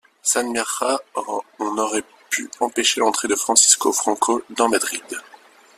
Sans 0.23 0.43
Miaja, 0.43 0.97
on 1.59 1.73
n'aurait 1.75 2.03
pu 2.31 2.49
empêcher 2.59 2.99
l'entrée 3.01 3.27
de 3.27 3.35
Francisco 3.35 3.93
Franco 3.93 4.41
dans 4.49 4.67
Madrid. 4.67 5.03